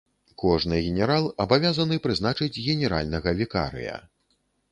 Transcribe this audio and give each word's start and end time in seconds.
Кожны 0.43 0.77
генерал 0.85 1.27
абавязаны 1.45 1.99
прызначыць 2.07 2.61
генеральнага 2.69 3.37
вікарыя. 3.43 4.01